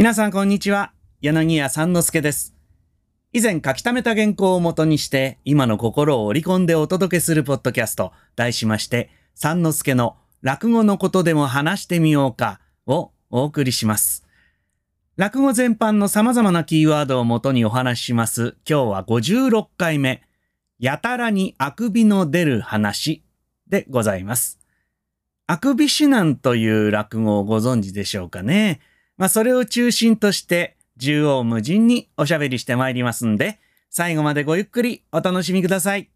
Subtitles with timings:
[0.00, 0.94] 皆さんこんにちは。
[1.20, 2.54] 柳家三之助です。
[3.34, 14.24] 以前書き溜めた原稿をもとにして、今の心を織り込んでお届けするポッドキャスト、題しまして、三之助の落語のことでも話してみようかをお送りします。
[15.16, 18.56] 落語全般の様々なキーワードをもとにお話しします。
[18.66, 20.22] 今日は56回目、
[20.78, 23.22] やたらにあくびの出る話
[23.68, 24.60] でございます。
[25.46, 28.80] あくび指南という落語をご存知でしょうかね。
[29.20, 33.58] まあ、それを中心として、縦横無尽におしゃべりしてまいりますんで、
[33.90, 36.08] 最後までごゆっくりお楽しみください。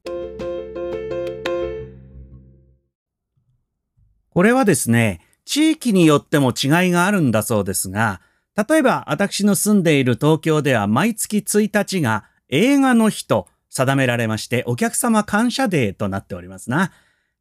[4.30, 8.22] これはですね、地域によっても違いがあるんだそうですが、
[8.56, 16.90] 例えば私の住んでいる東京では毎月1日が映画の日と定められまして、お客様感謝デーとなっておりますな。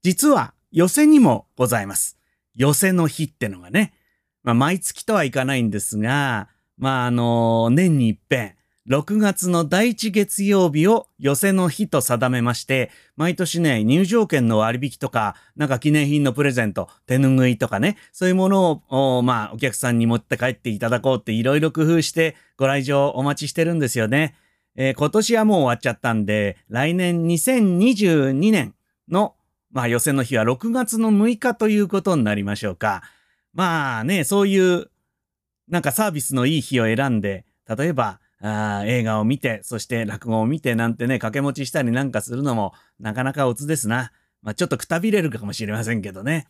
[0.02, 2.18] 実は寄せにもございます。
[2.54, 3.94] 寄せの日ってのがね、
[4.44, 8.56] まあ、毎月とはいかないんですが、まあ、あの、年に一遍、
[8.90, 24.36] 6月の第一月曜日を寄せの日と定めまして、毎年ね、入場券の割引とか、なんか記念品のプレゼント、手ぬぐいとかね、そういうものを、まあ、お客さんに持って帰っていただこうっていろいろ工夫してご来場お待ちしてるんですよね。
[24.76, 28.76] えー、今年はもう終わっちゃったんで、来年2022年
[29.08, 29.36] の、
[29.72, 33.04] まあ、予選の日は6月の6日ということになりましょうか。
[33.54, 34.90] まあね、そういう、
[35.68, 44.12] なんかサービスのいい日を選んで、例えば、あ映画を見て、そして落語を見てなんてね、掛け持ちしたりなんかするのも、なかなかオツですな。
[44.42, 46.48] まあちょっとくたびれるかもしれませんけどね。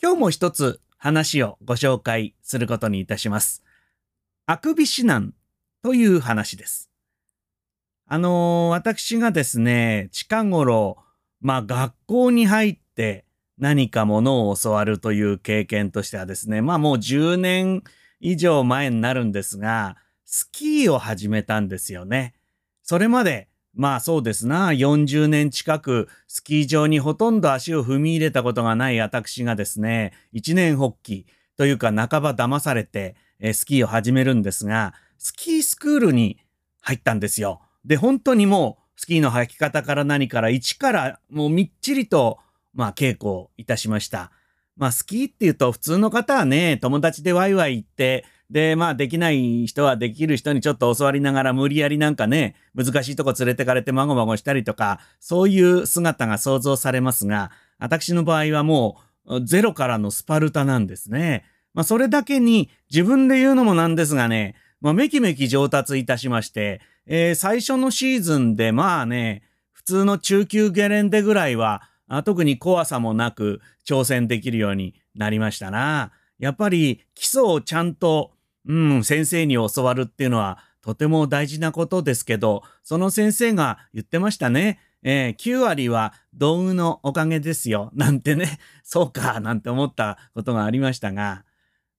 [0.00, 3.64] 今日も一つ話をご紹介することにいたします。
[4.46, 5.34] あくび指南
[5.82, 6.88] という話です。
[8.06, 10.98] あのー、私がですね、近頃、
[11.40, 13.24] まあ学校に入って
[13.58, 17.82] 何かものを教わるという経験としてはですね、まあもう10年
[18.20, 22.34] 以上前になるんですが、スキーを始めたんですよね。
[22.82, 31.26] それまで、まあそうですな、40年近くスキー場にほとんど足を踏み入れたことがない私がですね、一年発起
[31.56, 36.38] というか半ば騙されて、えスキーを始めるんですが、スキースクールに
[36.80, 37.60] 入ったんですよ。
[37.84, 42.38] で、本当にもうスキーの履き方から何から一からもうみっちりと、
[42.78, 44.30] まあ稽古いたしました。
[44.76, 57.50] まあスキーっていうと普通の方はね、友達でワイワイ行って、で、まあできない人はできる人にちょっと教わりながら無理やりなんかね、難しいとこ連れてかれてまごまごしたりとか、そういう姿が想像されますが、
[57.80, 61.44] 私の場合はもうゼロからのスパルタなんですね。
[61.74, 71.82] まあそれだけに自分で言うのもなんですがね、まあめきめき上達いたしまして、えー、最初のシーズンでまあね、普通の中級ゲレンデぐらいは、
[72.24, 76.12] 特に怖さもなく挑戦できるようになりましたな。
[76.38, 78.32] やっぱり基礎をちゃんと
[78.68, 84.78] うん、先生に教わるっていうのはとても大事なことですけど、その先生が言ってましたね。
[85.02, 87.90] えー、9割は道具のおかげですよ。
[87.94, 91.44] なんてね、 そうか、なんて思ったことがありましたが。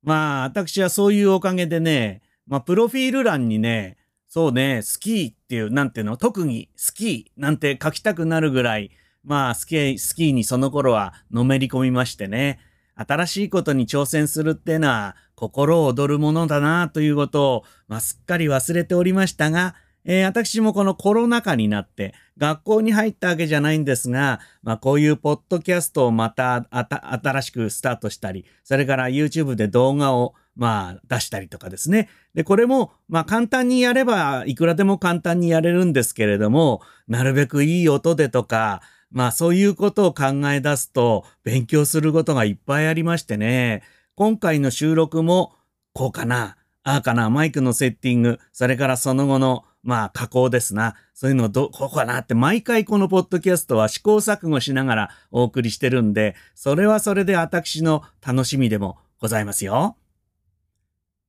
[0.01, 3.97] まあ、私はそういうおかげでね、まあ、プロフィール欄にね、
[4.27, 8.91] そうね、スキーっていう、なんていうの、特技、スキーなんて書きたくなるぐらい、
[9.23, 12.59] まあ、スキー、スキーにその頃はのめり込みましてね。
[12.95, 32.09] 新しいことに挑戦するっていうのは心躍るものだなということを、まあ、すっかり忘れておりましたが、えー、私もこのコロナ禍になって学校に入ったわけじゃないんですが、まあ、こういうポッドキャストをまた新しくスタートしたり、それから YouTube で動画をまあ出したりとかですね。
[32.33, 38.81] で、これもまあ簡単にやればいくらでも簡単にやれるんですけれども、なるべくいい音でとか、
[39.11, 43.83] まあそういうことを考え出すと勉強することがいっぱいありましてね。
[44.15, 45.53] 今回の収録も
[45.93, 50.95] こうかな、ああかな、マイクのセッティング、それからその後のまあ加工ですな。
[51.13, 59.97] そういうのど、こうかなって毎回このポッドキャストは試行錯誤しながらお送りしてるんで、それはそれで私の楽しみでもございますよ。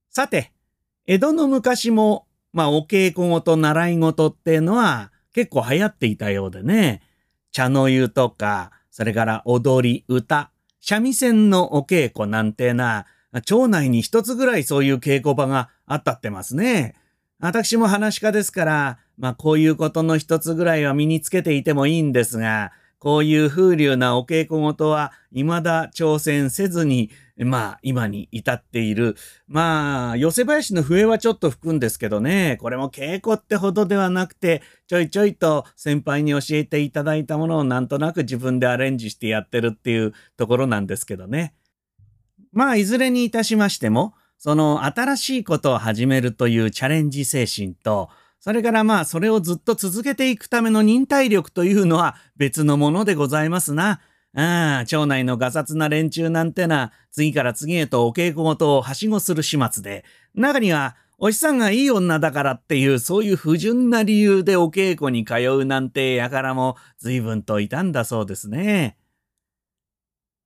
[0.09, 0.51] さて、
[1.07, 7.01] 江戸の昔もまあお稽古事、習い事っていうのは結構流行っていたようでね。
[7.51, 13.05] 茶の湯とか、それから踊り、歌、三味線のお稽古なんてな、
[13.45, 16.95] 町内に一つぐらいそういう稽古場があったってますね。
[17.39, 22.71] 私も話し家ですから、まあこういうことの一つぐらいは身につけていてもいいんですが、
[23.01, 29.15] こういう風流なお稽古事は未だ挑戦せずに、まあ今に至っている。
[29.47, 41.55] まあ、寄せ林の笛はちょっと吹くんですけどね、これも稽古ってほどではなくて、ちょいちょいと先輩に教えていただいたものをなんとなく自分でアレンジしてやってるっていうところなんですけどね。
[42.53, 48.09] まあ、いずれにいたしましても、その新しいことを始めるというチャレンジ精神と、
[48.41, 54.01] それからまあそれをずっと続けていくための忍耐力というのは別のものでございますな。
[54.33, 68.97] ああ、町内のガサツな連中なんてな、次から次へとお稽古事をはしごする始末で、中には、おじさんがいい女だからっていう、そういう不純な理由でお稽古に通うなんて輩も随分といたんだそうですね。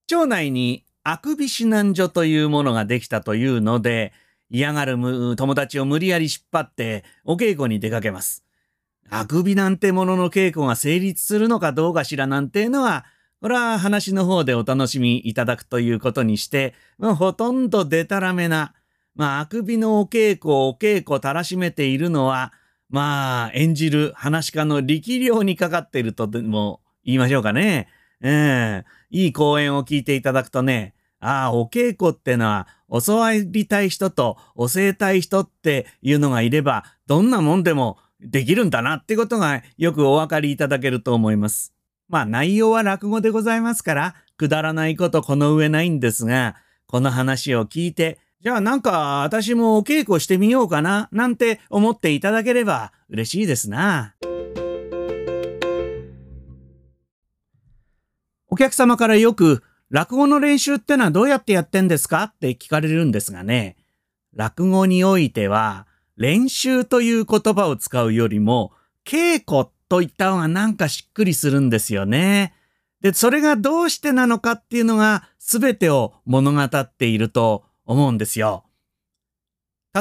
[0.07, 4.11] 町内にあくび指南所というものができたというので、
[4.49, 4.97] 嫌がる
[5.35, 8.43] 友達を無理やり引っ張ってお稽古に出かけます。
[9.09, 13.05] あくびなんてものの稽古が成立するのかどうかしらなんていうのは、
[13.41, 18.73] これは話の方でお楽しみいただくということにして、もうほとんどデタラメな、
[19.13, 22.53] まあ、あくびのお稽古をお稽古たらしめているのは、
[22.89, 27.87] まあ、演じる話家の力量にかかっているとでも言いましょうかね。
[28.21, 30.94] ええいい講演を聞いていただくとね、
[31.25, 32.67] ああ、お稽古ってのは、
[33.03, 41.73] 教わりたい人と教えたい人っていうのがいれば、どんなもんでもできるんだなってことがよくお分かりいただけると思います。
[42.09, 54.13] まあ内容は落語でございますから、くだらないことこの上ないんですが、この話を聞いて、じゃあなんか私もお稽古してみようかな、なんて思っていただければ嬉しいですな。
[58.47, 63.77] お客様からよく落語の練習ってのはどうやってやってんですかって聞かれるんですがね、
[64.33, 65.87] 落語においては、
[66.17, 68.71] 練習という言葉を使うよりも、
[69.05, 72.53] 稽古といった方がなんかしっくりするんですよね。
[73.01, 78.65] で、それがどうしてなのかっていうのが全てを物語っていると思うんですよ。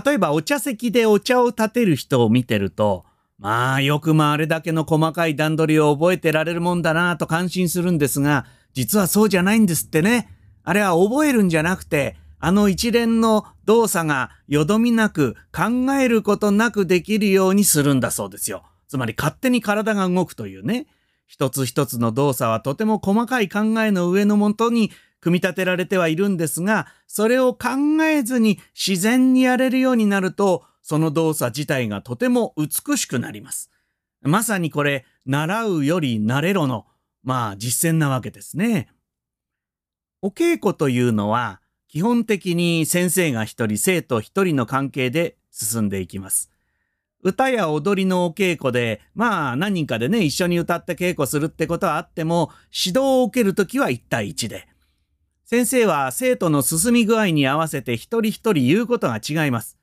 [0.05, 3.05] 例えばお茶席でお茶を立てる人を見てると、
[3.39, 10.29] まあよくまああれだけの細かい段取りを覚えてられるもんだなと感心するんですが、実はそうじゃないんですってね。
[10.65, 18.65] あれは覚えるんじゃなくて、あの一連の動作がよどみなく考えることなくできるようにするんだそうですよ。
[18.89, 20.87] つまり勝手に体が動くというね。
[21.27, 33.71] 一つ一つの動作はとても細かい考えの上のもとに組み立てられてはいるんですが、それを考えずに自然にやれるようになると、その動作自体がとても美しくなります。
[34.21, 36.85] まさにこれ、習うより慣れろの
[37.25, 38.89] まあ実践なわけですね。
[40.23, 46.51] お稽古というのは基本的に先生が一人生徒一人の関係で進んでいきます。
[47.25, 54.69] 歌や踊りのお稽古で、まあ何人かでね、一緒に歌って稽古するってことはあっても、指導を受けるときは一対一で。
[55.47, 59.79] 先生は生徒の進み具合に合わせて一人一人言うことが違います。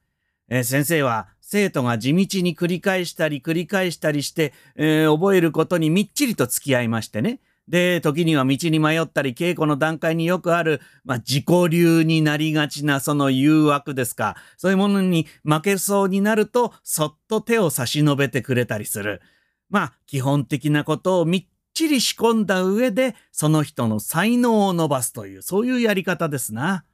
[0.49, 7.42] え、先生は生徒が地道に繰り返したり繰り返したりして、えー、覚えることにみっちりと付き合いましてね。
[7.68, 14.38] で、時には道に迷ったり、稽古の段階によくある、まあ、自己流になりがちなその誘惑ですか。
[14.56, 19.21] そういうものに負けそうになると、そっと手を差し伸べてくれたりする。
[19.69, 26.86] まあ、基本的なことをみっちり仕込んだ上で、その人の才能を伸ばすという、そういうやり方ですな。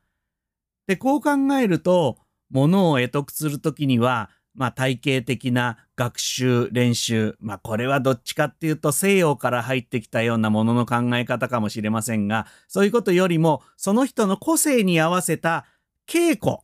[0.88, 2.18] で、こう考えると、
[2.50, 7.38] ものを得得するときには、まあ、体系的な学習、練習。
[7.40, 15.66] まあ、これはどっちかっていうと西洋から入ってきたようなものの考え方かもしれませんが、そういうことよりも、その人の個性に合わせた
[16.08, 16.58] 稽古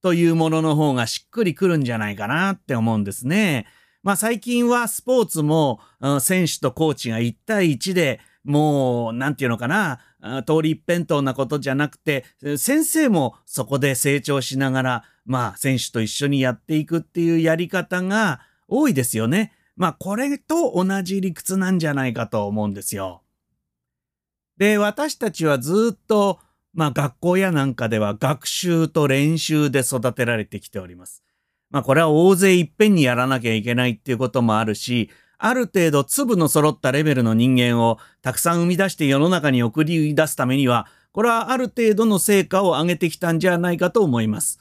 [0.00, 3.66] というものの方がしっくりくるんじゃないかなって思うんですね。
[4.04, 5.80] まあ、最近はスポーツも、
[6.20, 10.00] 選手とコーチが1対1でもう、なんていうのかな、
[10.46, 12.24] 通り一辺倒なことじゃなくて、
[12.56, 19.52] 先生もそこで成長しながら、まあ、選手と一緒にやっていくっていうやり方が多いですよね。
[19.76, 23.22] まあ、これと同じ理屈なんじゃないかと思うんですよ。
[24.56, 26.38] で、私たちはずっと、
[26.74, 31.24] まあ、学校やなんかでは学習と練習で育てられてきております。
[31.70, 35.10] まあ、これは大勢いっぺんにやらなきゃいけないっていうこともあるし、
[35.42, 44.58] ある程度粒の揃ったレベルの人間をたくさん生み出して世の中に送り出すためには、これはある程度の成果を上げてきたんじゃないかと思います。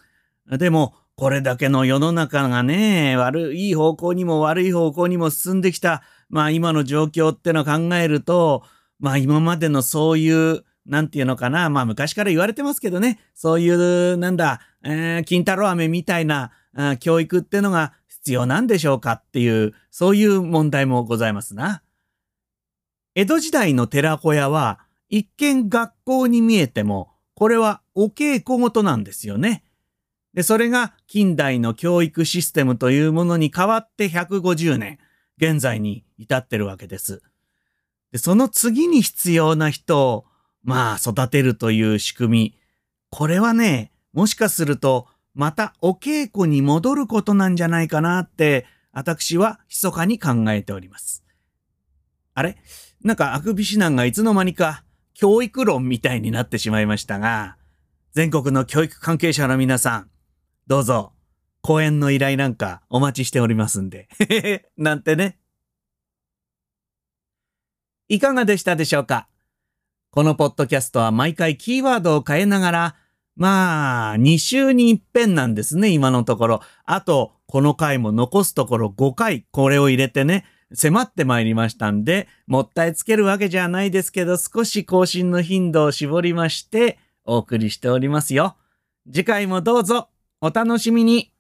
[0.50, 8.64] でも、これだけの世の中がね、悪い方向にも悪い方向にも進んできた、まあ今の状況ってのを考えると、
[9.00, 16.52] まあ今までのそういう、なんていうのかな、まあ昔から言われてますけどね、そういう、なんだ、えー、金太郎飴みたいな、
[17.00, 21.82] 教育ってのが必要なんでしょうかっていう、そういう問題もございますな。
[23.16, 29.64] 江戸時代の寺子屋は、一見学校に見えても、これはお稽古事なんですよね。
[30.34, 35.00] で、それが近代の教育システムというものに変わって150年、
[35.38, 37.22] 現在に至ってるわけです。
[38.12, 40.26] で、その次に必要な人を、
[40.64, 42.60] まあ、育てるという仕組み。
[43.10, 45.08] これはね、もしかすると、
[45.40, 51.24] またお稽古に戻ることなんじゃないかなって、私は密かに考えております。
[52.34, 52.58] あれ？
[53.06, 57.56] なんかあくび指南がいつの間にか教育論みたいになってしまいましたが、
[58.12, 60.10] 全国の教育関係者の皆さん、
[60.68, 61.14] どうぞ、
[61.62, 64.10] 講演の依頼なんかお待ちしておりますんで。
[64.76, 65.40] なんてね。
[68.10, 69.30] いかがでしたでしょうか？
[70.12, 72.96] このポッドキャストは毎回キーワードを変えながら、
[73.40, 76.62] まあ、2週に一遍なんですね、今のところ。
[76.86, 80.44] あと、この回も残すところ5回、これを入れてね、
[80.74, 88.58] 迫ってまいりましたんで、もったいつけるわけじゃないですけど、少し更新の頻度を絞りまして、お送りしておりますよ。
[89.08, 90.10] 次回もどうぞ、
[90.42, 91.32] お楽しみに。